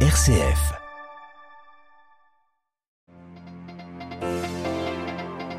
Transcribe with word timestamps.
RCF. 0.00 0.85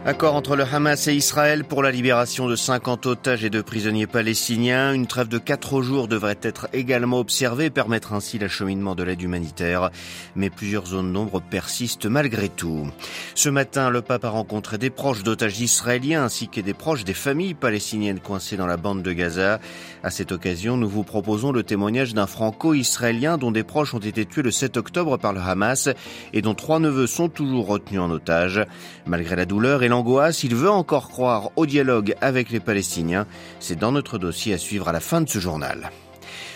Accord 0.07 0.35
entre 0.35 0.55
le 0.55 0.63
Hamas 0.63 1.09
et 1.09 1.15
Israël 1.15 1.65
pour 1.65 1.83
la 1.83 1.91
libération 1.91 2.47
de 2.47 2.55
50 2.55 3.05
otages 3.07 3.43
et 3.43 3.49
de 3.49 3.61
prisonniers 3.61 4.07
palestiniens. 4.07 4.93
Une 4.93 5.05
trêve 5.05 5.27
de 5.27 5.37
4 5.37 5.81
jours 5.81 6.07
devrait 6.07 6.39
être 6.41 6.69
également 6.71 7.19
observée 7.19 7.65
et 7.65 7.69
permettre 7.69 8.13
ainsi 8.13 8.39
l'acheminement 8.39 8.95
de 8.95 9.03
l'aide 9.03 9.21
humanitaire. 9.21 9.89
Mais 10.37 10.49
plusieurs 10.49 10.85
zones 10.85 11.11
d'ombre 11.11 11.41
persistent 11.41 12.05
malgré 12.05 12.47
tout. 12.47 12.87
Ce 13.35 13.49
matin, 13.49 13.89
le 13.89 14.01
pape 14.01 14.23
a 14.23 14.29
rencontré 14.29 14.77
des 14.77 14.89
proches 14.89 15.23
d'otages 15.23 15.59
israéliens 15.59 16.23
ainsi 16.23 16.47
que 16.47 16.61
des 16.61 16.73
proches 16.73 17.03
des 17.03 17.13
familles 17.13 17.53
palestiniennes 17.53 18.21
coincées 18.21 18.55
dans 18.55 18.65
la 18.65 18.77
bande 18.77 19.03
de 19.03 19.11
Gaza. 19.11 19.59
À 20.03 20.09
cette 20.09 20.31
occasion, 20.31 20.77
nous 20.77 20.87
vous 20.87 21.03
proposons 21.03 21.51
le 21.51 21.63
témoignage 21.63 22.13
d'un 22.13 22.27
franco-israélien 22.27 23.37
dont 23.37 23.51
des 23.51 23.65
proches 23.65 23.93
ont 23.93 23.99
été 23.99 24.25
tués 24.25 24.43
le 24.43 24.51
7 24.51 24.77
octobre 24.77 25.17
par 25.17 25.33
le 25.33 25.41
Hamas 25.41 25.89
et 26.31 26.41
dont 26.41 26.55
trois 26.55 26.79
neveux 26.79 27.07
sont 27.07 27.27
toujours 27.27 27.67
retenus 27.67 27.99
en 27.99 28.09
otage. 28.09 28.65
Malgré 29.05 29.35
la 29.35 29.45
douleur 29.45 29.83
et 29.83 29.89
il 30.43 30.55
veut 30.55 30.69
encore 30.69 31.09
croire 31.09 31.49
au 31.55 31.65
dialogue 31.65 32.15
avec 32.21 32.49
les 32.49 32.59
Palestiniens. 32.59 33.25
C'est 33.59 33.79
dans 33.79 33.91
notre 33.91 34.17
dossier 34.17 34.53
à 34.53 34.57
suivre 34.57 34.87
à 34.87 34.91
la 34.91 34.99
fin 34.99 35.21
de 35.21 35.29
ce 35.29 35.39
journal. 35.39 35.91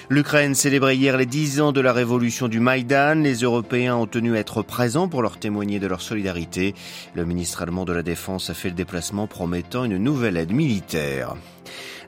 L'Ukraine 0.10 0.56
célébrait 0.56 0.98
hier 0.98 1.16
les 1.16 1.26
10 1.26 1.62
ans 1.62 1.72
de 1.72 1.80
la 1.80 1.94
révolution 1.94 2.50
du 2.50 2.60
Maïdan. 2.60 3.16
Les 3.16 3.44
Européens 3.44 3.96
ont 3.96 4.08
tenu 4.08 4.36
à 4.36 4.40
être 4.40 4.62
présents 4.62 5.08
pour 5.08 5.22
leur 5.22 5.38
témoigner 5.38 5.80
de 5.80 5.88
leur 5.88 6.02
solidarité. 6.02 6.76
Le 7.16 7.24
ministre 7.24 7.62
allemand 7.62 7.86
de 7.86 7.94
la 7.94 8.04
Défense 8.04 8.50
a 8.50 8.54
fait 8.54 8.70
le 8.70 8.76
déplacement 8.76 9.28
promettant 9.28 9.86
une 9.86 9.98
nouvelle 9.98 10.36
aide 10.36 10.52
militaire. 10.52 11.36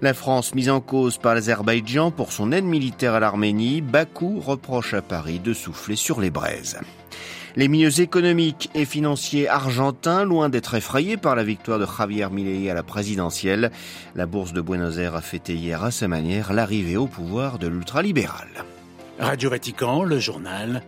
La 0.02 0.14
France 0.14 0.54
mise 0.54 0.70
en 0.70 0.82
cause 0.82 1.18
par 1.18 1.34
l'Azerbaïdjan 1.34 2.12
pour 2.12 2.34
son 2.34 2.52
aide 2.52 2.66
militaire 2.66 3.14
à 3.14 3.22
l'Arménie, 3.22 3.80
Bakou 3.80 4.42
reproche 4.42 4.94
à 4.94 5.02
Paris 5.02 5.40
de 5.40 5.54
souffler 5.54 5.96
sur 5.96 6.20
les 6.20 6.30
braises. 6.30 6.80
Les 7.56 7.68
milieux 7.68 8.00
économiques 8.00 8.72
et 8.74 8.84
financiers 8.84 9.48
argentins, 9.48 10.24
loin 10.24 10.50
d'être 10.50 10.74
effrayés 10.74 11.18
par 11.18 11.36
la 11.36 11.44
victoire 11.44 11.78
de 11.78 11.86
Javier 11.86 12.28
Milei 12.32 12.70
à 12.72 12.74
la 12.74 12.82
présidentielle, 12.82 13.72
la 14.16 14.26
bourse 14.26 14.54
de 14.54 14.62
Buenos 14.62 14.98
Aires 14.98 15.16
a 15.16 15.22
fêté 15.22 15.54
hier 15.54 15.84
à 15.84 15.92
sa 15.92 16.08
manière 16.08 16.52
l'arrivée 16.52 16.98
au 16.98 17.06
pouvoir 17.06 17.60
de 17.60 17.68
l'ultralibéral. 17.68 18.48
Radio 19.20 19.52
Vatican, 19.52 20.04
le 20.04 20.18
journal, 20.18 20.82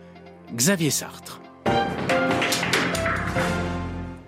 Xavier 0.56 0.90
Sartre. 0.90 1.40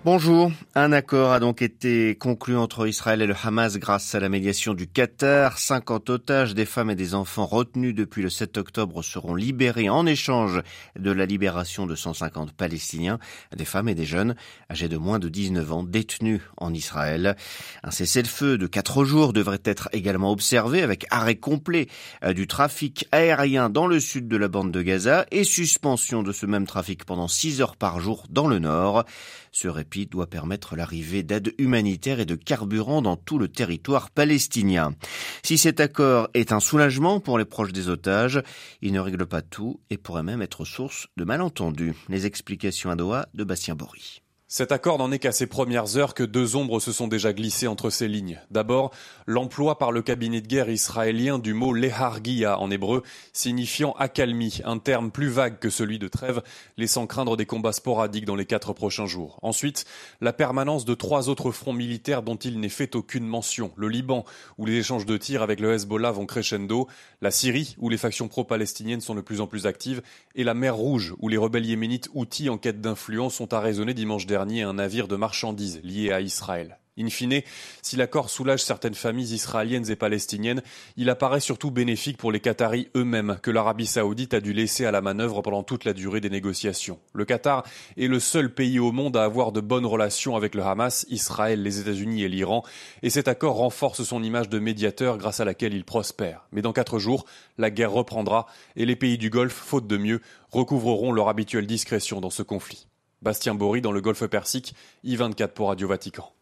Bonjour. 0.05 0.53
Un 0.77 0.93
accord 0.93 1.33
a 1.33 1.41
donc 1.41 1.61
été 1.61 2.15
conclu 2.15 2.57
entre 2.57 2.87
Israël 2.87 3.21
et 3.21 3.27
le 3.27 3.35
Hamas 3.43 3.79
grâce 3.79 4.15
à 4.15 4.21
la 4.21 4.29
médiation 4.29 4.73
du 4.73 4.87
Qatar. 4.87 5.59
50 5.59 6.09
otages, 6.09 6.55
des 6.55 6.67
femmes 6.67 6.91
et 6.91 6.95
des 6.95 7.17
enfants 7.17 7.47
retenus 7.47 7.97
depuis 7.97 8.23
le 8.23 8.31
7 8.31 8.59
octobre 8.59 9.03
seront 9.03 9.35
libérés 9.35 9.89
en 9.89 10.07
échange 10.07 10.63
de 10.97 11.11
la 11.11 11.27
libération 11.27 11.85
de 11.85 11.97
150 11.97 12.53
Palestiniens, 12.53 13.19
des 13.57 13.65
femmes 13.65 13.89
et 13.89 13.97
des 13.97 14.05
jeunes 14.05 14.37
âgés 14.71 14.89
de 14.89 14.97
moins 14.97 15.19
de 15.19 15.29
19 15.29 15.73
ans 15.73 15.83
détenus 15.83 16.43
en 16.59 16.73
Israël. 16.73 17.37
Un 17.83 17.91
cessez-le-feu 17.91 18.57
de 18.57 18.69
4 18.69 19.05
jours 19.05 19.33
devrait 19.33 19.59
être 19.65 19.89
également 19.93 20.31
observé 20.31 20.83
avec 20.83 21.07
arrêt 21.11 21.37
complet 21.37 21.89
euh, 22.23 22.33
du 22.33 22.47
trafic 22.47 23.09
aérien 23.11 23.69
dans 23.69 23.89
le 23.89 23.99
sud 23.99 24.29
de 24.29 24.37
la 24.37 24.47
bande 24.47 24.71
de 24.71 24.81
Gaza 24.81 25.27
et 25.33 25.43
suspension 25.43 26.23
de 26.23 26.31
ce 26.31 26.47
même 26.47 26.69
trafic 26.69 27.05
pendant 27.05 27.27
6 27.27 27.61
heures 27.63 27.77
par 27.77 27.99
jour 27.99 28.27
dans 28.31 28.47
le 28.47 28.61
nord. 28.61 29.05
Ce 29.51 29.67
répit 29.67 29.98
doit 30.07 30.29
permettre 30.29 30.77
l'arrivée 30.77 31.23
d'aide 31.23 31.55
humanitaire 31.59 32.21
et 32.21 32.27
de 32.27 32.35
carburant 32.35 33.03
dans 33.03 33.17
tout 33.17 33.39
le 33.39 33.49
territoire 33.49 34.11
palestinien. 34.11 34.95
Si 35.43 35.59
cet 35.59 35.81
accord 35.81 36.29
est 36.35 36.53
un 36.53 36.61
soulagement 36.61 37.21
pour 37.21 37.39
les 37.39 37.45
proches 37.45 37.73
des 37.73 37.89
otages, 37.89 38.43
il 38.83 38.93
ne 38.93 39.01
règle 39.01 39.27
pas 39.27 39.43
tout 39.43 39.81
et 39.91 39.97
pourrait 39.99 40.23
même 40.23 40.43
être 40.43 40.65
source 40.65 41.09
de 41.17 41.25
malentendus. 41.25 41.95
Les 42.09 42.27
explications 42.27 42.91
à 42.91 42.97
Doha 42.97 43.29
de 43.35 43.45
Bastien 43.45 43.75
Bory. 43.75 44.23
Cet 44.51 44.73
accord 44.73 44.97
n'en 44.97 45.13
est 45.13 45.19
qu'à 45.19 45.31
ses 45.31 45.47
premières 45.47 45.99
heures 45.99 46.15
que 46.15 46.23
deux 46.23 46.57
ombres 46.57 46.81
se 46.81 46.91
sont 46.91 47.07
déjà 47.07 47.35
glissées 47.35 47.67
entre 47.67 47.91
ces 47.91 48.09
lignes. 48.09 48.41
D'abord, 48.51 48.93
l'emploi 49.27 49.77
par 49.77 49.93
le 49.93 50.01
cabinet 50.01 50.41
de 50.41 50.47
guerre 50.47 50.71
israélien 50.71 51.39
du 51.39 51.53
mot 51.53 51.75
lehargia 51.75 52.59
en 52.59 52.71
hébreu, 52.71 53.03
signifiant 53.35 53.93
accalmie, 53.99 54.63
un 54.65 54.79
terme 54.79 55.11
plus 55.11 55.29
vague 55.29 55.59
que 55.59 55.69
celui 55.69 55.99
de 55.99 56.09
trêve, 56.09 56.41
laissant 56.79 57.07
craindre 57.07 57.37
des 57.37 57.45
combats 57.45 57.75
sporadiques 57.75 58.25
dans 58.25 58.37
les 58.37 58.47
quatre 58.47 58.73
prochains 58.73 59.05
jours. 59.05 59.39
Ensuite, 59.43 59.85
la 60.23 60.33
permanence 60.33 60.87
de 60.87 60.95
trois 60.95 61.29
autres 61.29 61.51
fronts 61.51 61.75
militaires 61.75 62.23
dont 62.23 62.37
il 62.37 62.59
n'est 62.59 62.71
fait 62.71 62.97
aucune 62.97 63.27
mention. 63.27 63.71
Le 63.77 63.91
Liban, 63.91 64.25
où 64.57 64.65
les 64.65 64.77
échanges 64.77 65.05
de 65.05 65.19
tirs 65.19 65.43
avec 65.43 65.61
le 65.61 65.75
Hezbollah 65.75 66.13
vont 66.13 66.25
crescendo, 66.25 66.89
la 67.21 67.31
Syrie, 67.31 67.77
où 67.77 67.91
les 67.91 67.99
factions 67.99 68.29
pro-palestiniennes 68.29 69.03
sont 69.03 69.15
de 69.15 69.21
plus 69.21 69.43
en 69.43 69.47
plus 69.47 69.67
actives, 69.67 70.01
et 70.35 70.43
la 70.43 70.55
mer 70.55 70.75
Rouge, 70.75 71.15
où 71.19 71.29
les 71.29 71.37
rebelles 71.37 71.67
yéménites 71.67 72.09
outils 72.15 72.49
en 72.49 72.57
quête 72.57 72.81
d'influence 72.81 73.35
sont 73.35 73.53
arraisonnés 73.53 73.93
dimanche 73.93 74.25
dernier 74.25 74.38
un 74.39 74.75
navire 74.75 75.09
de 75.09 75.17
marchandises 75.17 75.81
lié 75.83 76.13
à 76.13 76.21
Israël. 76.21 76.79
In 76.99 77.11
fine, 77.11 77.43
si 77.81 77.95
l'accord 77.95 78.29
soulage 78.29 78.63
certaines 78.63 78.95
familles 78.95 79.33
israéliennes 79.33 79.89
et 79.89 79.95
palestiniennes, 79.95 80.63
il 80.97 81.11
apparaît 81.11 81.39
surtout 81.39 81.71
bénéfique 81.71 82.17
pour 82.17 82.33
les 82.33 82.41
Qataris 82.41 82.89
eux-mêmes, 82.97 83.39
que 83.41 83.53
l'Arabie 83.53 83.87
saoudite 83.87 84.35
a 84.35 84.41
dû 84.41 84.53
laisser 84.53 84.85
à 84.85 84.91
la 84.91 85.01
manœuvre 85.01 85.41
pendant 85.41 85.63
toute 85.63 85.85
la 85.85 85.93
durée 85.93 86.21
des 86.21 86.31
négociations. 86.31 86.99
Le 87.13 87.25
Qatar 87.25 87.63
est 87.97 88.09
le 88.09 88.19
seul 88.19 88.53
pays 88.53 88.81
au 88.81 88.91
monde 88.91 89.17
à 89.17 89.23
avoir 89.23 89.53
de 89.53 89.61
bonnes 89.61 89.87
relations 89.87 90.35
avec 90.35 90.57
le 90.57 90.65
Hamas, 90.65 91.07
Israël, 91.09 91.63
les 91.63 91.79
États-Unis 91.79 92.25
et 92.25 92.29
l'Iran, 92.29 92.65
et 93.03 93.11
cet 93.11 93.29
accord 93.29 93.57
renforce 93.57 94.03
son 94.03 94.25
image 94.25 94.49
de 94.49 94.59
médiateur 94.59 95.19
grâce 95.19 95.39
à 95.39 95.45
laquelle 95.45 95.75
il 95.75 95.85
prospère. 95.85 96.47
Mais 96.51 96.63
dans 96.63 96.73
quatre 96.73 96.99
jours, 96.99 97.27
la 97.59 97.71
guerre 97.71 97.93
reprendra 97.93 98.47
et 98.75 98.87
les 98.87 98.97
pays 98.97 99.19
du 99.19 99.31
Golfe, 99.31 99.55
faute 99.55 99.87
de 99.87 99.99
mieux, 99.99 100.21
recouvreront 100.51 101.13
leur 101.13 101.29
habituelle 101.29 101.67
discrétion 101.67 102.21
dans 102.21 102.31
ce 102.31 102.43
conflit. 102.43 102.89
Bastien 103.23 103.55
Bory 103.55 103.81
dans 103.81 103.93
le 103.93 104.01
Golfe 104.01 104.27
Persique, 104.27 104.75
I24 105.05 105.49
pour 105.49 105.69
Radio 105.69 105.89
Vatican. 105.89 106.33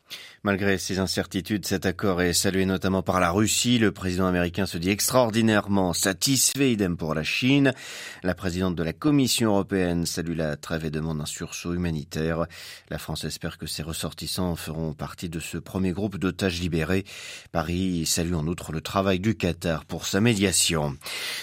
Malgré 0.47 0.79
ces 0.79 1.01
incertitudes, 1.01 1.67
cet 1.67 1.87
accord 1.87 2.23
est 2.23 2.33
salué 2.33 2.67
notamment 2.67 3.03
par 3.03 3.19
la 3.19 3.33
Russie. 3.33 3.81
Le 3.81 3.91
président 3.91 4.29
américain 4.29 4.65
se 4.65 4.79
dit 4.79 4.91
extraordinairement 4.91 5.93
satisfait, 5.93 6.71
idem 6.71 6.97
pour 6.97 7.17
la 7.17 7.25
Chine. 7.25 7.73
La 8.23 8.37
présidente 8.37 8.77
de 8.77 8.85
la 8.85 8.93
Commission 8.93 9.51
européenne 9.51 10.07
salue 10.07 10.37
la 10.37 10.55
trêve 10.55 10.85
et 10.85 10.91
demande 10.91 11.21
un 11.21 11.27
sursaut 11.27 11.75
humanitaire. 11.75 12.47
La 12.91 12.99
France 12.99 13.25
espère 13.25 13.59
que 13.59 13.67
ses 13.67 13.83
ressortissants 13.83 14.55
feront 14.55 14.93
partie 14.93 15.29
de 15.29 15.41
ce 15.41 15.59
premier 15.59 15.91
groupe 15.91 16.17
d'otages 16.17 16.61
libérés. 16.61 17.05
Paris 17.51 18.07
salue 18.07 18.35
en 18.35 18.47
outre 18.47 18.71
le 18.71 18.81
travail 18.81 19.19
du 19.19 19.35
Qatar 19.35 19.85
pour 19.85 20.07
sa 20.07 20.21
médiation. 20.21 20.97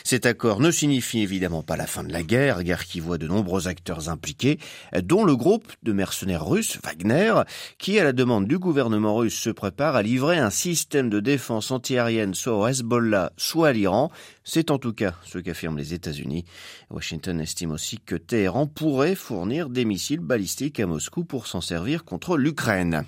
Cet 0.06 0.25
accord 0.25 0.62
ne 0.62 0.72
signifie 0.72 1.19
évidemment 1.19 1.62
pas 1.62 1.75
la 1.75 1.88
fin 1.88 2.06
de 2.06 2.13
la 2.13 2.24
guerre, 2.24 2.63
guerre 2.63 2.86
qui 2.86 3.02
voit 3.02 3.18
de 3.18 3.28
nombreux 3.28 3.68
acteurs 3.68 4.08
impliqués, 4.08 4.59
dont 5.02 5.25
le 5.25 5.36
groupe 5.36 5.69
de 5.84 5.92
mercenaires 5.92 6.46
russes 6.46 6.80
Wagner, 6.81 7.34
qui, 7.78 8.00
à 8.00 8.06
la 8.06 8.13
demande 8.13 8.47
du 8.47 8.58
gouvernement 8.58 8.93
gouvernement 8.94 9.16
russe 9.16 9.40
se 9.40 9.50
prépare 9.50 9.96
à 9.96 10.04
livrer 10.04 10.38
un 10.38 10.52
système 10.52 11.09
de 11.09 11.20
défense 11.20 11.72
antiaérienne 11.72 12.36
soit 12.36 12.56
au 12.56 12.68
Hezbollah, 12.68 13.31
soit 13.38 13.70
à 13.70 13.74
l'Iran. 13.74 14.12
C'est 14.46 14.72
en 14.72 14.78
tout 14.78 14.92
cas 14.92 15.16
ce 15.24 15.40
qu'affirment 15.40 15.78
les 15.78 15.94
États-Unis. 15.94 16.44
Washington 16.90 17.40
estime 17.40 17.72
aussi 17.72 18.00
que 18.00 18.16
Téhéran 18.16 18.68
pourrait 18.68 19.16
fournir 19.16 19.70
des 19.70 19.86
missiles 19.86 20.20
balistiques 20.20 20.81
à 20.81 20.86
Moscou 20.86 21.24
pour 21.24 21.48
s'en 21.48 21.62
servir 21.62 22.04
contre 22.04 22.38
l'Ukraine. 22.38 23.06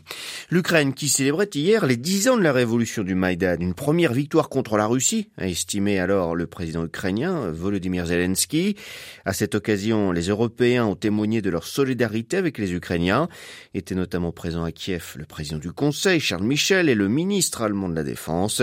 L'Ukraine 0.50 0.94
qui 0.94 1.10
célébrait 1.10 1.50
hier 1.54 1.86
les 1.86 1.98
10 1.98 2.30
ans 2.30 2.38
de 2.38 2.42
la 2.42 2.54
révolution 2.54 3.04
du 3.04 3.16
Maïdan, 3.16 3.58
une 3.60 3.74
première 3.74 4.14
victoire 4.14 4.48
contre 4.48 4.78
la 4.78 4.88
Russie, 4.88 5.30
a 5.38 5.48
estimé 5.48 6.00
alors 6.00 6.36
le 6.36 6.48
président 6.48 6.86
ukrainien 6.86 7.52
Volodymyr 7.52 8.06
Zelensky. 8.06 8.78
À 9.26 9.34
cette 9.34 9.56
occasion, 9.56 10.14
les 10.14 10.30
Européens 10.30 10.86
ont 10.86 10.96
témoigné 10.96 11.42
de 11.42 11.50
leur 11.50 11.66
solidarité 11.68 12.38
avec 12.38 12.58
les 12.58 12.74
Ukrainiens. 12.74 13.28
Était 13.74 13.96
notamment 13.96 14.32
présent 14.32 14.64
à 14.64 14.72
Kiev 14.72 15.16
le 15.18 15.26
président 15.26 15.58
du 15.58 15.74
Conseil, 15.74 16.22
Charles 16.22 16.46
Michel, 16.46 16.88
et 16.88 16.96
le 16.96 17.10
ministre 17.10 17.62
allemand 17.62 17.90
de 17.90 17.96
la 17.96 18.04
Défense. 18.04 18.62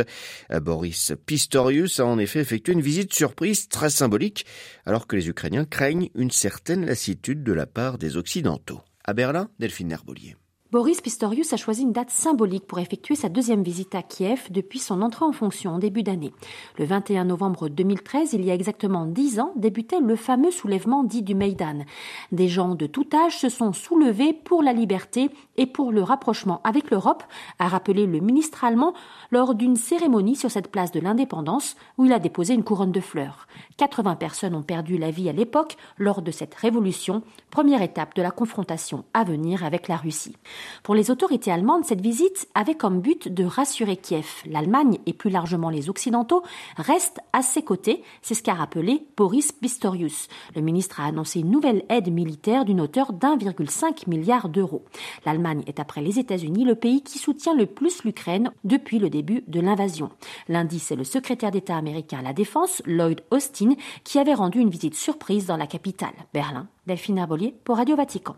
Boris 0.62 1.12
Pistorius 1.26 2.00
a 2.00 2.06
en 2.06 2.18
effet 2.18 2.44
effectué 2.62 2.72
une 2.74 2.80
visite 2.80 3.12
surprise 3.12 3.68
très 3.68 3.90
symbolique, 3.90 4.46
alors 4.86 5.08
que 5.08 5.16
les 5.16 5.28
Ukrainiens 5.28 5.64
craignent 5.64 6.10
une 6.14 6.30
certaine 6.30 6.86
lassitude 6.86 7.42
de 7.42 7.52
la 7.52 7.66
part 7.66 7.98
des 7.98 8.16
Occidentaux. 8.16 8.80
À 9.04 9.14
Berlin, 9.14 9.50
Delphine 9.58 9.90
Herbolier. 9.90 10.36
Boris 10.72 11.02
Pistorius 11.02 11.52
a 11.52 11.58
choisi 11.58 11.82
une 11.82 11.92
date 11.92 12.08
symbolique 12.08 12.66
pour 12.66 12.78
effectuer 12.78 13.14
sa 13.14 13.28
deuxième 13.28 13.62
visite 13.62 13.94
à 13.94 14.00
Kiev 14.00 14.46
depuis 14.48 14.78
son 14.78 15.02
entrée 15.02 15.26
en 15.26 15.32
fonction 15.32 15.72
en 15.72 15.78
début 15.78 16.02
d'année. 16.02 16.32
Le 16.78 16.86
21 16.86 17.26
novembre 17.26 17.68
2013, 17.68 18.32
il 18.32 18.42
y 18.42 18.50
a 18.50 18.54
exactement 18.54 19.04
dix 19.04 19.38
ans, 19.38 19.52
débutait 19.54 20.00
le 20.00 20.16
fameux 20.16 20.50
soulèvement 20.50 21.04
dit 21.04 21.20
du 21.20 21.34
Maïdan. 21.34 21.84
Des 22.32 22.48
gens 22.48 22.74
de 22.74 22.86
tout 22.86 23.06
âge 23.12 23.36
se 23.36 23.50
sont 23.50 23.74
soulevés 23.74 24.32
pour 24.32 24.62
la 24.62 24.72
liberté 24.72 25.28
et 25.58 25.66
pour 25.66 25.92
le 25.92 26.02
rapprochement 26.02 26.62
avec 26.64 26.90
l'Europe, 26.90 27.22
a 27.58 27.68
rappelé 27.68 28.06
le 28.06 28.20
ministre 28.20 28.64
allemand 28.64 28.94
lors 29.30 29.54
d'une 29.54 29.76
cérémonie 29.76 30.36
sur 30.36 30.50
cette 30.50 30.70
place 30.70 30.90
de 30.90 31.00
l'indépendance 31.00 31.76
où 31.98 32.06
il 32.06 32.14
a 32.14 32.18
déposé 32.18 32.54
une 32.54 32.64
couronne 32.64 32.92
de 32.92 33.00
fleurs. 33.00 33.46
80 33.76 34.16
personnes 34.16 34.54
ont 34.54 34.62
perdu 34.62 34.96
la 34.96 35.10
vie 35.10 35.28
à 35.28 35.32
l'époque 35.34 35.76
lors 35.98 36.22
de 36.22 36.30
cette 36.30 36.54
révolution, 36.54 37.22
première 37.50 37.82
étape 37.82 38.14
de 38.14 38.22
la 38.22 38.30
confrontation 38.30 39.04
à 39.12 39.22
venir 39.22 39.66
avec 39.66 39.86
la 39.86 39.98
Russie. 39.98 40.34
Pour 40.82 40.94
les 40.94 41.10
autorités 41.10 41.50
allemandes, 41.50 41.84
cette 41.84 42.00
visite 42.00 42.48
avait 42.54 42.74
comme 42.74 43.00
but 43.00 43.28
de 43.28 43.44
rassurer 43.44 43.96
Kiev. 43.96 44.26
L'Allemagne 44.46 44.98
et 45.06 45.12
plus 45.12 45.30
largement 45.30 45.70
les 45.70 45.88
Occidentaux 45.88 46.42
restent 46.76 47.20
à 47.32 47.42
ses 47.42 47.62
côtés, 47.62 48.02
c'est 48.20 48.34
ce 48.34 48.42
qu'a 48.42 48.54
rappelé 48.54 49.06
Boris 49.16 49.52
Pistorius. 49.52 50.28
Le 50.54 50.62
ministre 50.62 51.00
a 51.00 51.06
annoncé 51.06 51.40
une 51.40 51.50
nouvelle 51.50 51.84
aide 51.88 52.12
militaire 52.12 52.64
d'une 52.64 52.80
hauteur 52.80 53.12
d'1,5 53.12 54.08
milliard 54.08 54.48
d'euros. 54.48 54.84
L'Allemagne 55.24 55.62
est 55.66 55.80
après 55.80 56.00
les 56.00 56.18
États-Unis 56.18 56.64
le 56.64 56.74
pays 56.74 57.02
qui 57.02 57.18
soutient 57.18 57.54
le 57.54 57.66
plus 57.66 58.04
l'Ukraine 58.04 58.52
depuis 58.64 58.98
le 58.98 59.10
début 59.10 59.44
de 59.46 59.60
l'invasion. 59.60 60.10
Lundi, 60.48 60.78
c'est 60.78 60.96
le 60.96 61.04
secrétaire 61.04 61.50
d'État 61.50 61.76
américain 61.76 62.18
à 62.18 62.22
la 62.22 62.32
Défense, 62.32 62.82
Lloyd 62.86 63.22
Austin, 63.30 63.74
qui 64.04 64.18
avait 64.18 64.34
rendu 64.34 64.60
une 64.60 64.70
visite 64.70 64.94
surprise 64.94 65.46
dans 65.46 65.56
la 65.56 65.66
capitale, 65.66 66.14
Berlin. 66.32 66.68
Delphine 66.86 67.18
Arbolier 67.18 67.54
pour 67.64 67.76
Radio 67.76 67.96
Vatican. 67.96 68.36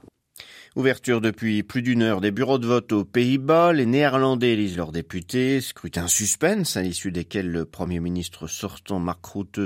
Ouverture 0.77 1.21
depuis 1.21 1.63
plus 1.63 1.83
d'une 1.83 2.03
heure 2.03 2.21
des 2.21 2.33
bureaux 2.33 2.59
de 2.59 2.67
vote 2.67 2.91
aux 2.91 3.05
Pays-Bas. 3.05 3.73
Les 3.73 3.87
Néerlandais 3.87 4.55
élisent 4.55 4.77
leurs 4.77 4.91
députés. 4.91 5.61
Scrutin 5.61 6.09
suspense 6.09 6.77
à 6.77 6.83
l'issue 6.83 7.13
desquels 7.13 7.49
le 7.49 7.65
Premier 7.65 8.01
ministre 8.01 8.49
sortant 8.49 8.99
Mark 8.99 9.25
Rutte 9.25 9.61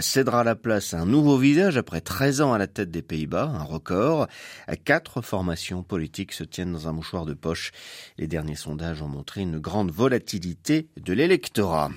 cédera 0.00 0.42
la 0.42 0.56
place 0.56 0.94
à 0.94 0.98
un 0.98 1.06
nouveau 1.06 1.38
visage 1.38 1.76
après 1.76 2.00
13 2.00 2.40
ans 2.40 2.52
à 2.54 2.58
la 2.58 2.66
tête 2.66 2.90
des 2.90 3.02
Pays-Bas, 3.02 3.52
un 3.54 3.62
record. 3.62 4.26
Quatre 4.84 5.22
formations 5.22 5.84
politiques 5.84 6.32
se 6.32 6.42
tiennent 6.42 6.72
dans 6.72 6.88
un 6.88 6.92
mouchoir 6.92 7.24
de 7.24 7.34
poche. 7.34 7.70
Les 8.16 8.26
derniers 8.26 8.56
sondages 8.56 9.00
ont 9.00 9.08
montré 9.08 9.42
une 9.42 9.60
grande 9.60 9.92
volatilité 9.92 10.88
de 11.00 11.12
l'électorat. 11.12 11.90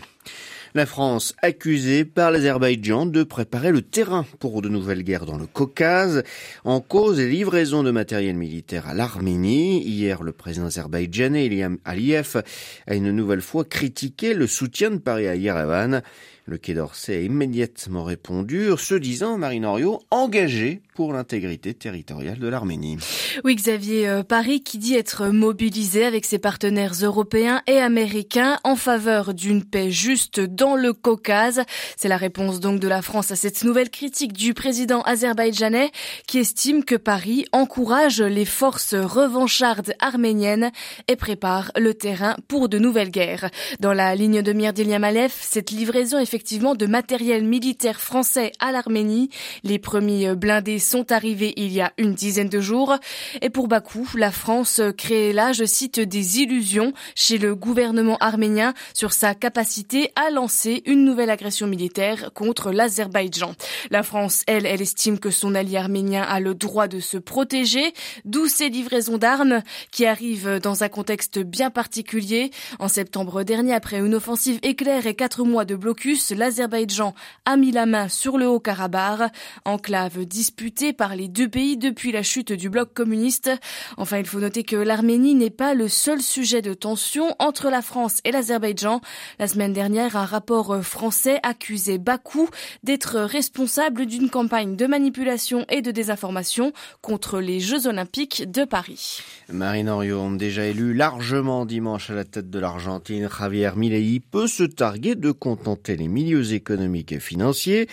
La 0.73 0.85
France 0.85 1.35
accusée 1.41 2.05
par 2.05 2.31
l'Azerbaïdjan 2.31 3.05
de 3.05 3.23
préparer 3.23 3.71
le 3.71 3.81
terrain 3.81 4.25
pour 4.39 4.61
de 4.61 4.69
nouvelles 4.69 5.03
guerres 5.03 5.25
dans 5.25 5.37
le 5.37 5.45
Caucase. 5.45 6.23
En 6.63 6.79
cause 6.79 7.17
les 7.17 7.27
livraisons 7.27 7.83
de 7.83 7.91
matériel 7.91 8.37
militaire 8.37 8.87
à 8.87 8.93
l'Arménie. 8.93 9.83
Hier, 9.85 10.23
le 10.23 10.31
président 10.31 10.67
azerbaïdjanais 10.67 11.47
Ilham 11.47 11.77
Aliyev 11.83 12.41
a 12.87 12.95
une 12.95 13.11
nouvelle 13.11 13.41
fois 13.41 13.65
critiqué 13.65 14.33
le 14.33 14.47
soutien 14.47 14.91
de 14.91 14.97
Paris 14.97 15.27
à 15.27 15.35
Yerevan. 15.35 16.03
Le 16.45 16.57
Quai 16.57 16.73
d'Orsay 16.73 17.15
a 17.15 17.21
immédiatement 17.21 18.03
répondu, 18.03 18.69
se 18.77 18.95
disant, 18.95 19.37
Marine 19.37 19.65
Henriot, 19.65 20.01
engagé 20.09 20.81
pour 20.95 21.13
l'intégrité 21.13 21.73
territoriale 21.73 22.39
de 22.39 22.47
l'Arménie. 22.47 22.97
Oui, 23.43 23.55
Xavier, 23.55 24.09
euh, 24.09 24.23
Paris 24.23 24.61
qui 24.61 24.77
dit 24.77 24.95
être 24.95 25.27
mobilisé 25.27 26.03
avec 26.03 26.25
ses 26.25 26.39
partenaires 26.39 26.93
européens 27.01 27.61
et 27.67 27.77
américains 27.77 28.59
en 28.63 28.75
faveur 28.75 29.33
d'une 29.33 29.63
paix 29.63 29.91
juste 29.91 30.39
dans 30.39 30.75
le 30.75 30.93
Caucase. 30.93 31.61
C'est 31.95 32.07
la 32.07 32.17
réponse 32.17 32.59
donc 32.59 32.79
de 32.79 32.87
la 32.87 33.01
France 33.01 33.31
à 33.31 33.35
cette 33.35 33.63
nouvelle 33.63 33.89
critique 33.89 34.33
du 34.33 34.53
président 34.53 35.01
azerbaïdjanais 35.03 35.91
qui 36.27 36.39
estime 36.39 36.83
que 36.83 36.95
Paris 36.95 37.45
encourage 37.51 38.21
les 38.21 38.45
forces 38.45 38.95
revanchardes 38.95 39.93
arméniennes 39.99 40.71
et 41.07 41.15
prépare 41.15 41.71
le 41.77 41.93
terrain 41.93 42.35
pour 42.47 42.67
de 42.67 42.79
nouvelles 42.79 43.11
guerres. 43.11 43.49
Dans 43.79 43.93
la 43.93 44.15
ligne 44.15 44.41
de 44.41 44.53
mire 44.53 44.73
d'Iliam 44.73 45.01
cette 45.29 45.71
livraison 45.71 46.19
effectivement 46.31 46.75
de 46.75 46.85
matériel 46.85 47.43
militaire 47.43 47.99
français 47.99 48.53
à 48.61 48.71
l'Arménie. 48.71 49.29
Les 49.63 49.79
premiers 49.79 50.33
blindés 50.33 50.79
sont 50.79 51.11
arrivés 51.11 51.51
il 51.57 51.73
y 51.73 51.81
a 51.81 51.91
une 51.97 52.13
dizaine 52.13 52.47
de 52.47 52.61
jours. 52.61 52.95
Et 53.41 53.49
pour 53.49 53.67
Bakou, 53.67 54.07
la 54.15 54.31
France 54.31 54.79
crée 54.97 55.33
là, 55.33 55.51
je 55.51 55.65
cite, 55.65 55.99
des 55.99 56.39
illusions 56.39 56.93
chez 57.15 57.37
le 57.37 57.53
gouvernement 57.53 58.15
arménien 58.21 58.73
sur 58.93 59.11
sa 59.11 59.35
capacité 59.35 60.13
à 60.15 60.29
lancer 60.29 60.83
une 60.85 61.03
nouvelle 61.03 61.29
agression 61.29 61.67
militaire 61.67 62.31
contre 62.33 62.71
l'Azerbaïdjan. 62.71 63.53
La 63.89 64.01
France, 64.01 64.43
elle, 64.47 64.65
elle 64.65 64.81
estime 64.81 65.19
que 65.19 65.31
son 65.31 65.53
allié 65.53 65.75
arménien 65.75 66.23
a 66.23 66.39
le 66.39 66.55
droit 66.55 66.87
de 66.87 67.01
se 67.01 67.17
protéger, 67.17 67.91
d'où 68.23 68.47
ces 68.47 68.69
livraisons 68.69 69.17
d'armes 69.17 69.63
qui 69.91 70.05
arrivent 70.05 70.61
dans 70.63 70.85
un 70.85 70.89
contexte 70.89 71.39
bien 71.39 71.71
particulier. 71.71 72.51
En 72.79 72.87
septembre 72.87 73.43
dernier, 73.43 73.73
après 73.73 73.99
une 73.99 74.15
offensive 74.15 74.59
éclair 74.63 75.07
et 75.07 75.13
quatre 75.13 75.43
mois 75.43 75.65
de 75.65 75.75
blocus, 75.75 76.20
l'Azerbaïdjan 76.29 77.15
a 77.45 77.57
mis 77.57 77.71
la 77.71 77.87
main 77.87 78.07
sur 78.07 78.37
le 78.37 78.47
Haut-Karabakh, 78.47 79.33
enclave 79.65 80.25
disputée 80.25 80.93
par 80.93 81.15
les 81.15 81.27
deux 81.27 81.49
pays 81.49 81.77
depuis 81.77 82.11
la 82.11 82.21
chute 82.21 82.51
du 82.51 82.69
bloc 82.69 82.93
communiste. 82.93 83.49
Enfin, 83.97 84.19
il 84.19 84.25
faut 84.25 84.39
noter 84.39 84.63
que 84.63 84.75
l'Arménie 84.75 85.33
n'est 85.33 85.49
pas 85.49 85.73
le 85.73 85.87
seul 85.87 86.21
sujet 86.21 86.61
de 86.61 86.73
tension 86.73 87.35
entre 87.39 87.69
la 87.69 87.81
France 87.81 88.19
et 88.23 88.31
l'Azerbaïdjan. 88.31 89.01
La 89.39 89.47
semaine 89.47 89.73
dernière, 89.73 90.15
un 90.15 90.25
rapport 90.25 90.83
français 90.83 91.39
accusait 91.43 91.97
Bakou 91.97 92.49
d'être 92.83 93.19
responsable 93.19 94.05
d'une 94.05 94.29
campagne 94.29 94.75
de 94.75 94.85
manipulation 94.85 95.65
et 95.69 95.81
de 95.81 95.91
désinformation 95.91 96.73
contre 97.01 97.39
les 97.39 97.59
Jeux 97.59 97.87
Olympiques 97.87 98.49
de 98.49 98.65
Paris. 98.65 99.21
Marine 99.49 99.89
Orion, 99.89 100.31
déjà 100.31 100.65
élu 100.65 100.93
largement 100.93 101.65
dimanche 101.65 102.09
à 102.09 102.13
la 102.13 102.23
tête 102.23 102.49
de 102.49 102.59
l'Argentine, 102.59 103.29
Javier 103.29 103.71
Milei 103.75 104.19
peut 104.19 104.47
se 104.47 104.63
targuer 104.63 105.15
de 105.15 105.31
contenter 105.31 105.95
les 105.95 106.07
milieux 106.11 106.53
économiques 106.53 107.11
et 107.11 107.19
financiers. 107.19 107.87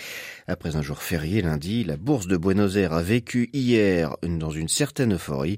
Après 0.47 0.75
un 0.75 0.81
jour 0.81 1.01
férié 1.01 1.41
lundi, 1.41 1.83
la 1.83 1.97
bourse 1.97 2.27
de 2.27 2.37
Buenos 2.37 2.75
Aires 2.75 2.93
a 2.93 3.01
vécu 3.01 3.49
hier 3.53 4.15
dans 4.21 4.51
une 4.51 4.67
certaine 4.67 5.13
euphorie. 5.15 5.57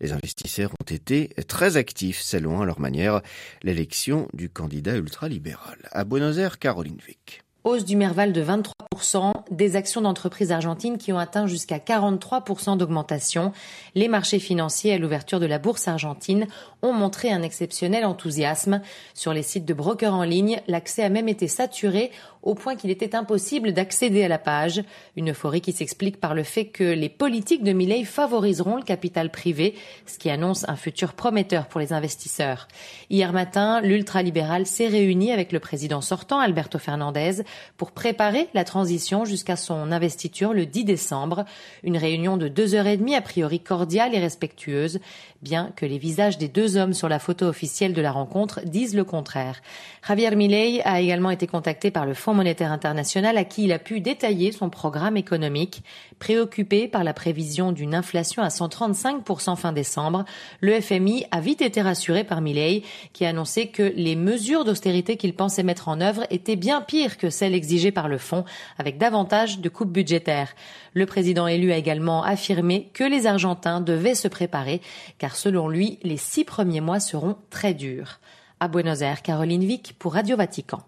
Les 0.00 0.12
investisseurs 0.12 0.72
ont 0.80 0.92
été 0.92 1.28
très 1.46 1.76
actifs, 1.76 2.20
loin 2.40 2.62
à 2.62 2.66
leur 2.66 2.80
manière, 2.80 3.20
l'élection 3.62 4.28
du 4.32 4.48
candidat 4.48 4.96
ultralibéral. 4.96 5.78
À 5.92 6.04
Buenos 6.04 6.38
Aires, 6.38 6.58
Caroline 6.58 6.98
Vic. 7.06 7.42
Hausse 7.64 7.84
du 7.84 7.96
Merval 7.96 8.32
de 8.32 8.42
23%, 8.42 9.32
des 9.50 9.76
actions 9.76 10.00
d'entreprises 10.00 10.52
argentines 10.52 10.96
qui 10.96 11.12
ont 11.12 11.18
atteint 11.18 11.46
jusqu'à 11.46 11.78
43% 11.78 12.76
d'augmentation. 12.76 13.52
Les 13.94 14.08
marchés 14.08 14.38
financiers 14.38 14.94
à 14.94 14.98
l'ouverture 14.98 15.40
de 15.40 15.46
la 15.46 15.58
bourse 15.58 15.88
argentine 15.88 16.46
ont 16.82 16.92
montré 16.92 17.32
un 17.32 17.42
exceptionnel 17.42 18.04
enthousiasme. 18.04 18.80
Sur 19.12 19.32
les 19.32 19.42
sites 19.42 19.64
de 19.64 19.74
brokers 19.74 20.14
en 20.14 20.22
ligne, 20.22 20.60
l'accès 20.68 21.02
a 21.02 21.08
même 21.08 21.28
été 21.28 21.48
saturé 21.48 22.12
au 22.42 22.54
point 22.54 22.76
qu'il 22.76 22.90
était 22.90 23.16
impossible 23.16 23.72
d'accéder 23.72 24.24
à 24.24 24.28
la 24.28 24.38
page. 24.38 24.82
Une 25.16 25.30
euphorie 25.30 25.60
qui 25.60 25.72
s'explique 25.72 26.20
par 26.20 26.34
le 26.34 26.44
fait 26.44 26.66
que 26.66 26.84
les 26.84 27.08
politiques 27.08 27.64
de 27.64 27.72
Milley 27.72 28.04
favoriseront 28.04 28.76
le 28.76 28.82
capital 28.82 29.30
privé, 29.30 29.74
ce 30.06 30.18
qui 30.18 30.30
annonce 30.30 30.68
un 30.68 30.76
futur 30.76 31.14
prometteur 31.14 31.66
pour 31.66 31.80
les 31.80 31.92
investisseurs. 31.92 32.68
Hier 33.10 33.32
matin, 33.32 33.80
l'ultralibéral 33.80 34.66
s'est 34.66 34.86
réuni 34.86 35.32
avec 35.32 35.52
le 35.52 35.60
président 35.60 36.00
sortant, 36.00 36.38
Alberto 36.38 36.78
Fernandez, 36.78 37.42
pour 37.76 37.92
préparer 37.92 38.48
la 38.54 38.64
transition 38.64 39.24
jusqu'à 39.24 39.56
son 39.56 39.92
investiture 39.92 40.52
le 40.52 40.66
10 40.66 40.84
décembre. 40.84 41.44
Une 41.82 41.96
réunion 41.96 42.36
de 42.36 42.48
deux 42.48 42.74
heures 42.74 42.86
et 42.86 42.96
demie, 42.96 43.14
a 43.14 43.20
priori 43.20 43.60
cordiale 43.60 44.14
et 44.14 44.20
respectueuse, 44.20 45.00
bien 45.42 45.72
que 45.76 45.86
les 45.86 45.98
visages 45.98 46.38
des 46.38 46.48
deux 46.48 46.76
hommes 46.76 46.94
sur 46.94 47.08
la 47.08 47.18
photo 47.18 47.46
officielle 47.46 47.92
de 47.92 48.02
la 48.02 48.12
rencontre 48.12 48.60
disent 48.64 48.94
le 48.94 49.04
contraire. 49.04 49.60
Javier 50.06 50.34
Milei 50.34 50.80
a 50.84 51.00
également 51.00 51.30
été 51.30 51.46
contacté 51.46 51.90
par 51.90 52.06
le 52.06 52.14
Fonds 52.14 52.34
monétaire 52.34 52.72
international 52.72 53.36
à 53.36 53.44
qui 53.44 53.64
il 53.64 53.72
a 53.72 53.78
pu 53.78 54.00
détailler 54.00 54.52
son 54.52 54.70
programme 54.70 55.16
économique. 55.16 55.82
Préoccupé 56.18 56.88
par 56.88 57.04
la 57.04 57.12
prévision 57.12 57.72
d'une 57.72 57.94
inflation 57.94 58.42
à 58.42 58.48
135% 58.48 59.56
fin 59.56 59.72
décembre, 59.72 60.24
le 60.60 60.80
FMI 60.80 61.26
a 61.30 61.40
vite 61.40 61.62
été 61.62 61.82
rassuré 61.82 62.24
par 62.24 62.40
Milei 62.40 62.82
qui 63.12 63.24
a 63.24 63.28
annoncé 63.28 63.68
que 63.68 63.92
les 63.94 64.16
mesures 64.16 64.64
d'austérité 64.64 65.16
qu'il 65.16 65.34
pensait 65.34 65.62
mettre 65.62 65.88
en 65.88 66.00
œuvre 66.00 66.24
étaient 66.30 66.56
bien 66.56 66.80
pires 66.80 67.18
que 67.18 67.30
celles 67.38 67.54
exigées 67.54 67.92
par 67.92 68.08
le 68.08 68.18
fonds, 68.18 68.44
avec 68.78 68.98
davantage 68.98 69.60
de 69.60 69.68
coupes 69.68 69.92
budgétaires. 69.92 70.54
Le 70.94 71.06
président 71.06 71.46
élu 71.46 71.72
a 71.72 71.76
également 71.76 72.22
affirmé 72.22 72.90
que 72.92 73.04
les 73.04 73.26
Argentins 73.26 73.80
devaient 73.80 74.14
se 74.14 74.28
préparer, 74.28 74.80
car 75.18 75.36
selon 75.36 75.68
lui, 75.68 75.98
les 76.02 76.16
six 76.16 76.44
premiers 76.44 76.80
mois 76.80 77.00
seront 77.00 77.36
très 77.50 77.74
durs. 77.74 78.20
À 78.60 78.68
Buenos 78.68 79.02
Aires, 79.02 79.22
Caroline 79.22 79.64
Vic 79.64 79.94
pour 79.98 80.14
Radio 80.14 80.36
Vatican. 80.36 80.82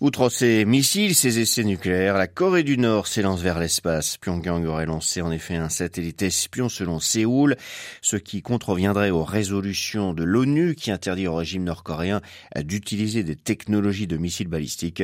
Outre 0.00 0.28
ses 0.28 0.64
missiles, 0.64 1.14
ses 1.14 1.38
essais 1.40 1.64
nucléaires, 1.64 2.16
la 2.16 2.26
Corée 2.26 2.62
du 2.62 2.78
Nord 2.78 3.06
s'élance 3.06 3.40
vers 3.40 3.58
l'espace. 3.58 4.16
Pyongyang 4.16 4.64
aurait 4.64 4.86
lancé 4.86 5.20
en 5.20 5.30
effet 5.30 5.56
un 5.56 5.68
satellite 5.68 6.22
espion 6.22 6.68
selon 6.68 7.00
Séoul, 7.00 7.56
ce 8.00 8.16
qui 8.16 8.42
contreviendrait 8.42 9.10
aux 9.10 9.24
résolutions 9.24 10.14
de 10.14 10.24
l'ONU 10.24 10.74
qui 10.74 10.90
interdit 10.90 11.26
au 11.26 11.34
régime 11.34 11.64
nord-coréen 11.64 12.20
d'utiliser 12.56 13.22
des 13.22 13.36
technologies 13.36 14.06
de 14.06 14.16
missiles 14.16 14.48
balistiques. 14.48 15.02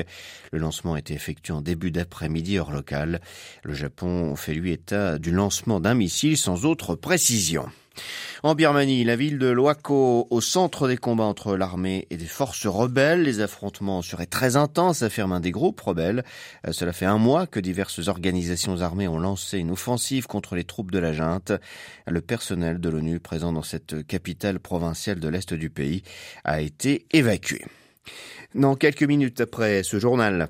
Le 0.52 0.58
lancement 0.58 0.94
a 0.94 0.98
été 0.98 1.14
effectué 1.14 1.52
en 1.52 1.60
début 1.60 1.90
d'après-midi 1.90 2.58
heure 2.58 2.72
locale. 2.72 3.20
Le 3.64 3.74
Japon 3.74 4.34
fait 4.36 4.54
lui 4.54 4.72
état 4.72 5.18
du 5.18 5.30
lancement 5.30 5.80
d'un 5.80 5.94
missile 5.94 6.38
sans 6.38 6.64
autre 6.64 6.94
précision. 6.94 7.66
En 8.42 8.54
Birmanie, 8.54 9.04
la 9.04 9.16
ville 9.16 9.38
de 9.38 9.48
Loako, 9.48 10.26
au 10.30 10.40
centre 10.40 10.88
des 10.88 10.96
combats 10.96 11.24
entre 11.24 11.56
l'armée 11.56 12.06
et 12.10 12.16
des 12.16 12.26
forces 12.26 12.66
rebelles, 12.66 13.22
les 13.22 13.40
affrontements 13.40 14.02
seraient 14.02 14.26
très 14.26 14.56
intenses, 14.56 15.02
affirme 15.02 15.32
un 15.32 15.40
des 15.40 15.50
groupes 15.50 15.80
rebelles. 15.80 16.24
Euh, 16.66 16.72
cela 16.72 16.92
fait 16.92 17.06
un 17.06 17.18
mois 17.18 17.46
que 17.46 17.60
diverses 17.60 18.08
organisations 18.08 18.80
armées 18.80 19.08
ont 19.08 19.18
lancé 19.18 19.58
une 19.58 19.70
offensive 19.70 20.26
contre 20.26 20.54
les 20.54 20.64
troupes 20.64 20.90
de 20.90 20.98
la 20.98 21.12
junte. 21.12 21.52
Le 22.06 22.20
personnel 22.20 22.80
de 22.80 22.88
l'ONU 22.88 23.20
présent 23.20 23.52
dans 23.52 23.62
cette 23.62 24.06
capitale 24.06 24.60
provinciale 24.60 25.20
de 25.20 25.28
l'Est 25.28 25.54
du 25.54 25.70
pays 25.70 26.02
a 26.44 26.60
été 26.60 27.06
évacué. 27.12 27.64
Dans 28.54 28.76
quelques 28.76 29.02
minutes 29.02 29.40
après 29.40 29.82
ce 29.82 29.98
journal, 29.98 30.48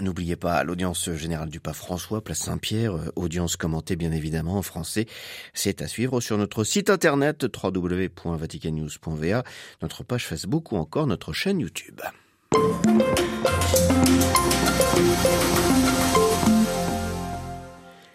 N'oubliez 0.00 0.36
pas 0.36 0.64
l'audience 0.64 1.12
générale 1.12 1.50
du 1.50 1.60
pape 1.60 1.74
François, 1.74 2.24
place 2.24 2.38
Saint-Pierre, 2.38 2.96
euh, 2.96 3.12
audience 3.14 3.56
commentée 3.56 3.94
bien 3.94 4.10
évidemment 4.10 4.56
en 4.56 4.62
français. 4.62 5.06
C'est 5.52 5.82
à 5.82 5.86
suivre 5.86 6.20
sur 6.20 6.38
notre 6.38 6.64
site 6.64 6.88
internet 6.88 7.44
www.vaticannews.va, 7.44 9.42
notre 9.82 10.02
page 10.02 10.26
Facebook 10.26 10.72
ou 10.72 10.76
encore 10.76 11.06
notre 11.06 11.34
chaîne 11.34 11.60
YouTube. 11.60 12.00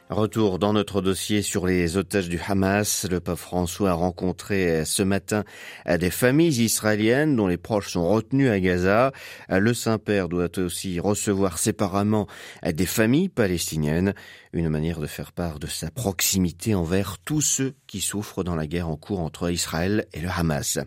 Retour 0.09 0.57
dans 0.57 0.71
notre 0.71 1.01
dossier 1.01 1.41
sur 1.41 1.67
les 1.67 1.97
otages 1.97 2.29
du 2.29 2.39
Hamas. 2.39 3.05
Le 3.11 3.19
pape 3.19 3.37
François 3.37 3.89
a 3.89 3.93
rencontré 3.93 4.85
ce 4.85 5.03
matin 5.03 5.43
des 5.85 6.09
familles 6.11 6.61
israéliennes 6.63 7.35
dont 7.35 7.47
les 7.47 7.57
proches 7.57 7.91
sont 7.91 8.07
retenus 8.07 8.49
à 8.49 8.57
Gaza. 8.57 9.11
Le 9.49 9.73
Saint-Père 9.73 10.29
doit 10.29 10.59
aussi 10.59 11.01
recevoir 11.01 11.57
séparément 11.57 12.25
des 12.65 12.85
familles 12.85 13.27
palestiniennes 13.27 14.13
une 14.57 14.69
manière 14.69 14.99
de 14.99 15.07
faire 15.07 15.31
part 15.31 15.59
de 15.59 15.67
sa 15.67 15.91
proximité 15.91 16.73
envers 16.73 17.17
tous 17.19 17.41
ceux 17.41 17.75
qui 17.85 18.01
souffrent 18.01 18.43
dans 18.43 18.55
la 18.55 18.65
guerre 18.65 18.89
en 18.89 18.95
cours 18.95 19.19
entre 19.19 19.51
Israël 19.51 20.07
et 20.13 20.19
le 20.19 20.29
Hamas. 20.29 20.79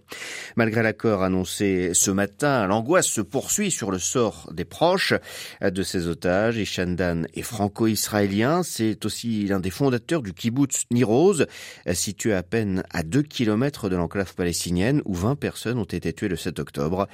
Malgré 0.57 0.83
l'accord 0.83 1.23
annoncé 1.23 1.93
ce 1.95 2.11
matin, 2.11 2.67
l'angoisse 2.67 3.07
se 3.07 3.21
poursuit 3.21 3.71
sur 3.71 3.91
le 3.91 3.99
sort 3.99 4.51
des 4.53 4.65
proches 4.65 5.15
de 5.63 5.83
ces 5.83 6.09
otages. 6.09 6.57
Ishandan 6.57 7.27
est 7.35 7.43
franco-israélien. 7.43 8.63
C'est 8.63 9.05
aussi 9.05 9.47
l'un 9.47 9.61
des 9.61 9.71
fondateurs 9.71 10.23
du 10.23 10.33
kibbutz 10.33 10.85
Niroz, 10.91 11.47
situé 11.93 12.35
à 12.35 12.43
peine 12.43 12.83
à 12.91 13.03
deux 13.03 13.23
kilomètres 13.23 13.89
de 13.89 13.97
l'enclave 13.97 14.35
palestinienne 14.35 15.01
où 15.05 15.15
20 15.15 15.37
personnes 15.37 15.79
ont 15.79 15.85
été 15.85 16.13
tuées 16.13 16.29
le 16.29 16.37
7 16.37 16.59
octobre. 16.59 17.07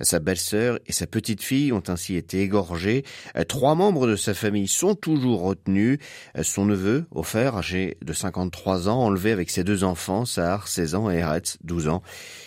Sa 0.00 0.20
belle-sœur 0.20 0.78
et 0.86 0.92
sa 0.92 1.06
petite 1.06 1.42
fille 1.42 1.72
ont 1.72 1.82
ainsi 1.88 2.14
été 2.14 2.42
égorgées. 2.42 3.04
Trois 3.48 3.74
membres 3.74 4.06
de 4.06 4.16
sa 4.16 4.34
famille 4.34 4.68
sont 4.68 4.94
toujours 4.94 5.42
retenus. 5.42 5.98
Son 6.42 6.64
neveu, 6.64 7.06
Ofer, 7.10 7.56
âgé 7.56 7.96
de 8.02 8.12
53 8.12 8.88
ans, 8.88 9.00
enlevé 9.00 9.32
avec 9.32 9.50
ses 9.50 9.64
deux 9.64 9.84
enfants, 9.84 10.24
Sahar, 10.24 10.68
16 10.68 10.94
ans, 10.94 11.10
et 11.10 11.16
Eretz, 11.16 11.58
12 11.62 11.88
ans. 11.88 12.02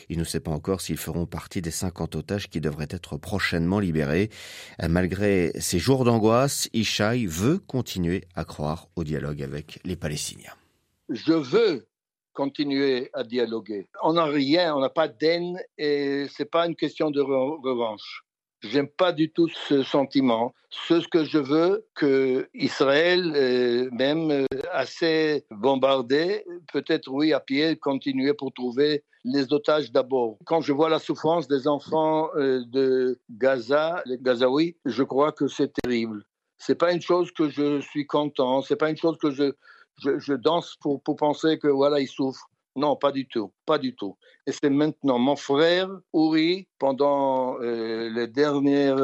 Il 0.09 0.17
ne 0.17 0.23
sait 0.23 0.39
pas 0.39 0.51
encore 0.51 0.81
s'ils 0.81 0.97
feront 0.97 1.25
partie 1.25 1.61
des 1.61 1.71
50 1.71 2.15
otages 2.15 2.49
qui 2.49 2.61
devraient 2.61 2.87
être 2.89 3.17
prochainement 3.17 3.79
libérés. 3.79 4.29
Malgré 4.87 5.51
ces 5.59 5.79
jours 5.79 6.05
d'angoisse, 6.05 6.69
Ishaï 6.73 7.25
veut 7.25 7.59
continuer 7.59 8.23
à 8.35 8.45
croire 8.45 8.87
au 8.95 9.03
dialogue 9.03 9.41
avec 9.43 9.79
les 9.83 9.95
Palestiniens. 9.95 10.53
Je 11.09 11.33
veux 11.33 11.87
continuer 12.33 13.09
à 13.13 13.23
dialoguer. 13.23 13.87
On 14.03 14.13
n'a 14.13 14.25
rien, 14.25 14.75
on 14.75 14.79
n'a 14.79 14.89
pas 14.89 15.07
d'aine 15.07 15.59
et 15.77 16.27
c'est 16.29 16.49
pas 16.49 16.67
une 16.67 16.75
question 16.75 17.09
de 17.09 17.19
revanche. 17.19 18.26
J'aime 18.61 18.87
pas 18.87 19.11
du 19.11 19.31
tout 19.31 19.47
ce 19.49 19.83
sentiment. 19.83 20.53
Ce 20.69 21.07
que 21.07 21.23
je 21.23 21.37
veux, 21.37 21.85
que 21.95 22.49
Israël, 22.53 23.33
euh, 23.35 23.89
même 23.91 24.31
euh, 24.31 24.45
assez 24.71 25.45
bombardé, 25.51 26.43
peut-être 26.73 27.09
oui 27.11 27.33
à 27.33 27.39
pied, 27.39 27.77
continuer 27.77 28.33
pour 28.33 28.51
trouver 28.51 29.03
les 29.23 29.53
otages 29.53 29.91
d'abord. 29.91 30.37
Quand 30.45 30.61
je 30.61 30.73
vois 30.73 30.89
la 30.89 30.99
souffrance 30.99 31.47
des 31.47 31.67
enfants 31.67 32.29
euh, 32.35 32.63
de 32.67 33.19
Gaza, 33.29 34.01
les 34.05 34.17
Gazaouis, 34.17 34.75
je 34.85 35.03
crois 35.03 35.31
que 35.31 35.47
c'est 35.47 35.71
terrible. 35.83 36.23
C'est 36.57 36.75
pas 36.75 36.91
une 36.93 37.01
chose 37.01 37.31
que 37.31 37.49
je 37.49 37.79
suis 37.81 38.07
content. 38.07 38.63
C'est 38.63 38.75
pas 38.75 38.89
une 38.89 38.97
chose 38.97 39.17
que 39.21 39.29
je 39.31 39.53
je, 39.99 40.19
je 40.19 40.33
danse 40.33 40.75
pour, 40.79 41.01
pour 41.01 41.15
penser 41.15 41.57
que 41.57 41.67
voilà 41.67 41.99
ils 41.99 42.07
souffrent. 42.07 42.49
Non, 42.77 42.95
pas 42.95 43.11
du 43.11 43.27
tout, 43.27 43.51
pas 43.65 43.79
du 43.79 43.95
tout. 43.95 44.15
Et 44.45 44.51
c'est 44.51 44.69
maintenant 44.69 45.17
mon 45.17 45.35
frère, 45.35 45.89
Uri, 46.13 46.67
pendant 46.77 47.59
euh, 47.59 48.07
les 48.11 48.27
dernières 48.27 48.97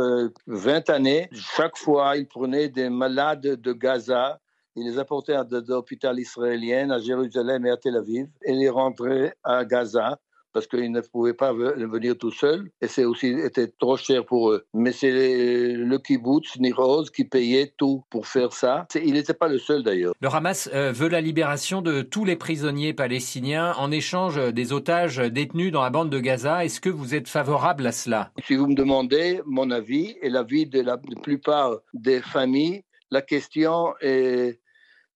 20 0.45 0.89
euh, 0.89 0.93
années, 0.93 1.27
chaque 1.33 1.75
fois, 1.75 2.15
il 2.15 2.27
prenait 2.27 2.69
des 2.69 2.91
malades 2.91 3.41
de 3.41 3.73
Gaza, 3.73 4.39
il 4.75 4.85
les 4.85 4.99
apportait 4.99 5.33
à 5.33 5.43
des 5.43 5.71
hôpitaux 5.71 6.13
israéliens 6.13 6.91
à 6.91 6.99
Jérusalem 6.99 7.65
et 7.65 7.71
à 7.71 7.77
Tel 7.77 7.97
Aviv, 7.97 8.27
et 8.43 8.53
les 8.53 8.69
rentrait 8.69 9.33
à 9.43 9.65
Gaza 9.65 10.19
parce 10.53 10.67
qu'ils 10.67 10.91
ne 10.91 11.01
pouvaient 11.01 11.33
pas 11.33 11.53
venir 11.53 12.17
tout 12.17 12.31
seuls 12.31 12.69
et 12.81 12.87
c'est 12.87 13.05
aussi 13.05 13.27
était 13.27 13.67
trop 13.67 13.97
cher 13.97 14.25
pour 14.25 14.51
eux. 14.51 14.65
Mais 14.73 14.91
c'est 14.91 15.73
le 15.73 15.97
kibbutz 15.97 16.57
Niroz 16.59 17.09
qui 17.09 17.25
payait 17.25 17.73
tout 17.77 18.03
pour 18.09 18.27
faire 18.27 18.53
ça. 18.53 18.87
Il 18.95 19.13
n'était 19.13 19.33
pas 19.33 19.47
le 19.47 19.57
seul 19.57 19.83
d'ailleurs. 19.83 20.13
Le 20.21 20.29
Hamas 20.29 20.69
euh, 20.73 20.91
veut 20.91 21.09
la 21.09 21.21
libération 21.21 21.81
de 21.81 22.01
tous 22.01 22.25
les 22.25 22.35
prisonniers 22.35 22.93
palestiniens 22.93 23.73
en 23.77 23.91
échange 23.91 24.53
des 24.53 24.73
otages 24.73 25.17
détenus 25.17 25.71
dans 25.71 25.81
la 25.81 25.89
bande 25.89 26.09
de 26.09 26.19
Gaza. 26.19 26.63
Est-ce 26.63 26.79
que 26.79 26.89
vous 26.89 27.15
êtes 27.15 27.27
favorable 27.27 27.85
à 27.87 27.91
cela? 27.91 28.31
Si 28.45 28.55
vous 28.55 28.67
me 28.67 28.75
demandez 28.75 29.41
mon 29.45 29.71
avis 29.71 30.15
et 30.21 30.29
l'avis 30.29 30.65
de 30.67 30.81
la 30.81 30.97
plupart 30.97 31.79
des 31.93 32.21
familles, 32.21 32.83
la 33.11 33.21
question 33.21 33.93
est 34.01 34.59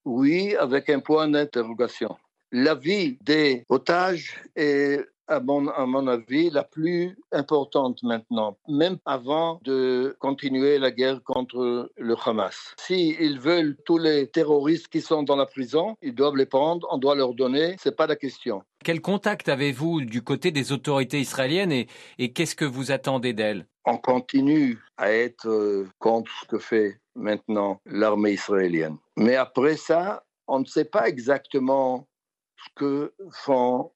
oui 0.06 0.56
avec 0.56 0.90
un 0.90 1.00
point 1.00 1.28
d'interrogation. 1.28 2.16
L'avis 2.52 3.18
des 3.22 3.66
otages 3.70 4.36
est 4.56 5.06
à 5.28 5.40
mon, 5.40 5.68
à 5.70 5.86
mon, 5.86 6.08
avis, 6.08 6.50
la 6.50 6.64
plus 6.64 7.18
importante 7.32 8.02
maintenant, 8.04 8.58
même 8.68 8.98
avant 9.06 9.60
de 9.64 10.16
continuer 10.20 10.78
la 10.78 10.92
guerre 10.92 11.24
contre 11.24 11.92
le 11.98 12.16
Hamas. 12.26 12.74
S'ils 12.80 13.40
veulent 13.40 13.78
tous 13.86 13.98
les 13.98 14.28
terroristes 14.28 14.88
qui 14.88 15.02
sont 15.02 15.24
dans 15.24 15.36
la 15.36 15.46
prison, 15.46 15.96
ils 16.02 16.16
doivent 16.16 16.38
les 16.38 16.46
prendre, 16.46 16.88
on 16.92 16.98
doit 16.98 17.16
leur 17.16 17.34
donner, 17.34 17.76
c'est 17.80 17.96
pas 17.96 18.08
la 18.08 18.16
question. 18.16 18.64
Quel 18.84 19.02
contact 19.02 19.50
avez-vous 19.50 20.02
du 20.02 20.22
côté 20.22 20.52
des 20.52 20.72
autorités 20.72 21.20
israéliennes 21.20 21.72
et, 21.72 21.88
et 22.20 22.32
qu'est-ce 22.32 22.56
que 22.56 22.66
vous 22.66 22.92
attendez 22.92 23.34
d'elles? 23.34 23.66
On 23.86 23.98
continue 23.98 24.80
à 24.98 25.12
être 25.12 25.48
euh, 25.48 25.88
contre 26.00 26.32
ce 26.42 26.48
que 26.48 26.60
fait 26.60 27.00
maintenant 27.16 27.82
l'armée 27.86 28.34
israélienne. 28.34 28.98
Mais 29.16 29.36
après 29.36 29.78
ça, 29.78 30.24
on 30.48 30.60
ne 30.60 30.66
sait 30.66 30.86
pas 30.86 31.08
exactement 31.08 32.08
ce 32.58 32.70
que 32.76 33.14
font 33.32 33.92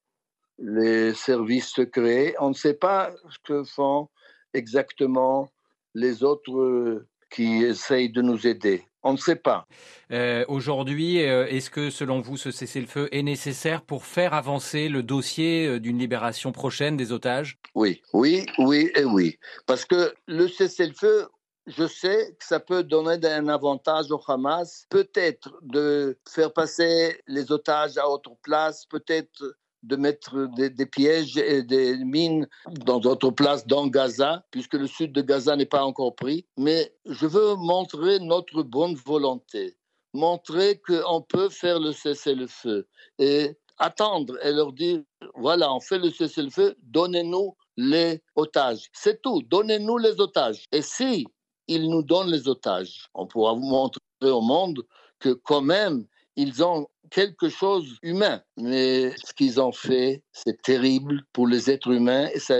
les 0.61 1.13
services 1.13 1.69
secrets. 1.69 2.35
On 2.39 2.49
ne 2.49 2.53
sait 2.53 2.75
pas 2.75 3.11
ce 3.29 3.37
que 3.43 3.63
font 3.63 4.09
exactement 4.53 5.49
les 5.93 6.23
autres 6.23 6.57
euh, 6.57 7.07
qui 7.29 7.63
essayent 7.63 8.11
de 8.11 8.21
nous 8.21 8.47
aider. 8.47 8.85
On 9.03 9.13
ne 9.13 9.17
sait 9.17 9.35
pas. 9.35 9.65
Euh, 10.11 10.45
Aujourd'hui, 10.47 11.25
euh, 11.25 11.47
est-ce 11.47 11.71
que 11.71 11.89
selon 11.89 12.21
vous, 12.21 12.37
ce 12.37 12.51
cessez-le-feu 12.51 13.09
est 13.11 13.23
nécessaire 13.23 13.81
pour 13.81 14.05
faire 14.05 14.35
avancer 14.35 14.89
le 14.89 15.01
dossier 15.01 15.79
d'une 15.79 15.97
libération 15.97 16.51
prochaine 16.51 16.97
des 16.97 17.11
otages? 17.11 17.57
Oui, 17.73 18.01
oui, 18.13 18.45
oui 18.59 18.91
et 18.95 19.03
oui. 19.03 19.39
Parce 19.65 19.85
que 19.85 20.13
le 20.27 20.47
cessez-le-feu, 20.47 21.27
je 21.65 21.87
sais 21.87 22.35
que 22.39 22.45
ça 22.45 22.59
peut 22.59 22.83
donner 22.83 23.25
un 23.27 23.47
avantage 23.47 24.11
au 24.11 24.21
Hamas, 24.27 24.85
peut-être 24.89 25.57
de 25.63 26.19
faire 26.29 26.53
passer 26.53 27.19
les 27.27 27.51
otages 27.51 27.97
à 27.97 28.07
autre 28.07 28.35
place, 28.43 28.85
peut-être 28.85 29.55
de 29.83 29.95
mettre 29.95 30.47
des, 30.55 30.85
pièges 30.85 31.37
et 31.37 31.63
des 31.63 31.97
mines 31.97 32.47
dans 32.85 32.99
d'autres 32.99 33.31
places 33.31 33.65
dans 33.65 33.87
Gaza, 33.87 34.45
puisque 34.51 34.75
le 34.75 34.87
sud 34.87 35.11
de 35.11 35.21
Gaza 35.21 35.55
n'est 35.55 35.65
pas 35.65 35.83
encore 35.83 36.15
pris. 36.15 36.45
Mais 36.57 36.93
je 37.05 37.25
veux 37.25 37.55
montrer 37.55 38.19
notre 38.19 38.63
bonne 38.63 38.95
volonté, 38.95 39.77
montrer 40.13 40.79
qu'on 40.79 41.21
peut 41.21 41.49
faire 41.49 41.79
le 41.79 41.91
cessez-le-feu 41.91 42.87
et 43.19 43.57
attendre 43.77 44.37
et 44.45 44.51
leur 44.51 44.71
dire, 44.73 45.01
voilà, 45.35 45.73
on 45.73 45.79
fait 45.79 45.97
le 45.97 46.11
cessez-le-feu, 46.11 46.75
donnez-nous 46.83 47.55
les 47.77 48.21
otages. 48.35 48.89
C'est 48.93 49.21
tout, 49.21 49.41
donnez-nous 49.43 49.97
les 49.97 50.19
otages. 50.19 50.65
Et 50.71 50.81
si 50.81 51.25
ils 51.67 51.89
nous 51.89 52.03
donnent 52.03 52.31
les 52.31 52.47
otages, 52.47 53.07
on 53.13 53.25
pourra 53.25 53.53
vous 53.53 53.61
montrer 53.61 54.01
au 54.21 54.41
monde 54.41 54.83
que 55.19 55.29
quand 55.29 55.61
même, 55.61 56.05
ils 56.35 56.63
ont 56.63 56.87
quelque 57.09 57.49
chose 57.49 57.97
humain. 58.01 58.41
Mais 58.57 59.11
ce 59.23 59.33
qu'ils 59.33 59.59
ont 59.59 59.71
fait, 59.71 60.23
c'est 60.31 60.61
terrible 60.61 61.23
pour 61.33 61.47
les 61.47 61.69
êtres 61.69 61.91
humains 61.91 62.29
et 62.33 62.39
ça, 62.39 62.55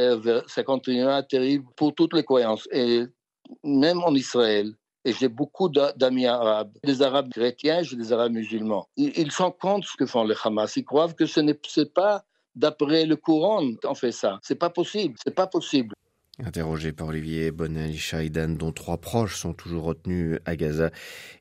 ça 0.47 0.63
continuera 0.63 1.23
terrible 1.23 1.65
pour 1.75 1.95
toutes 1.95 2.13
les 2.13 2.23
croyances. 2.23 2.67
Et 2.71 3.03
même 3.63 4.01
en 4.03 4.13
Israël, 4.13 4.73
et 5.03 5.13
j'ai 5.13 5.29
beaucoup 5.29 5.69
d'amis 5.69 6.27
arabes, 6.27 6.77
des 6.83 7.01
arabes 7.01 7.29
chrétiens, 7.31 7.81
j'ai 7.81 7.95
des 7.95 8.13
arabes 8.13 8.33
musulmans. 8.33 8.87
Ils, 8.97 9.31
sont 9.31 9.51
contre 9.51 9.87
ce 9.87 9.97
que 9.97 10.05
font 10.05 10.23
les 10.23 10.35
Hamas. 10.43 10.75
Ils 10.75 10.85
croient 10.85 11.11
que 11.11 11.25
ce 11.25 11.39
n'est 11.39 11.57
pas 11.85 12.23
d'après 12.53 13.05
le 13.05 13.15
Coran 13.15 13.71
qu'on 13.81 13.95
fait 13.95 14.11
ça. 14.11 14.39
C'est 14.43 14.55
pas 14.55 14.69
possible. 14.69 15.15
C'est 15.23 15.33
pas 15.33 15.47
possible. 15.47 15.95
Interrogé 16.43 16.91
par 16.91 17.05
Olivier 17.07 17.51
Bonnel 17.51 17.95
Shaidan, 17.95 18.55
dont 18.55 18.71
trois 18.71 18.97
proches 18.97 19.37
sont 19.37 19.53
toujours 19.53 19.83
retenus 19.83 20.39
à 20.45 20.55
Gaza, 20.55 20.89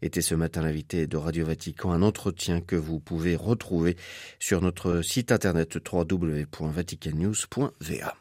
était 0.02 0.20
ce 0.20 0.34
matin 0.34 0.60
l'invité 0.62 1.06
de 1.06 1.16
Radio 1.16 1.46
Vatican, 1.46 1.92
un 1.92 2.02
entretien 2.02 2.60
que 2.60 2.76
vous 2.76 3.00
pouvez 3.00 3.34
retrouver 3.34 3.96
sur 4.38 4.60
notre 4.60 5.00
site 5.02 5.32
internet 5.32 5.78
www.vaticannews.va. 5.90 8.14